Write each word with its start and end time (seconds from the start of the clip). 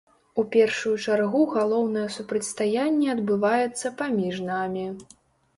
У 0.43 0.45
першую 0.53 0.93
чаргу 1.05 1.41
галоўнае 1.57 2.05
супрацьстаянне 2.15 3.13
адбываецца 3.15 3.93
паміж 4.03 4.35
намі. 4.51 4.89